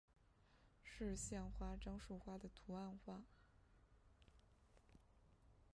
[0.83, 3.21] 是县花樟树花的图案化。